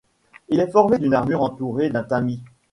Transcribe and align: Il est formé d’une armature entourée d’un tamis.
Il 0.49 0.59
est 0.59 0.71
formé 0.71 0.97
d’une 0.97 1.13
armature 1.13 1.43
entourée 1.43 1.91
d’un 1.91 2.01
tamis. 2.01 2.41